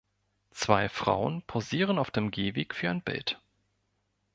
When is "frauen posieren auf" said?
0.89-2.09